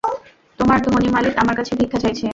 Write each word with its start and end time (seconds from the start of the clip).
তোমার 0.59 0.79
ধনী 0.85 1.09
মালিক 1.15 1.33
আমার 1.37 1.55
কাছে 1.55 1.73
ভিক্ষা 1.79 1.99
চাইছে। 2.03 2.27